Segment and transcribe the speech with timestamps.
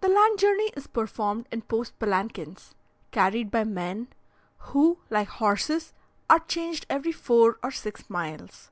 [0.00, 2.72] The land journey is performed in post palanquins,
[3.10, 4.06] carried by men,
[4.58, 5.92] who, like horses,
[6.30, 8.70] are changed every four or six miles.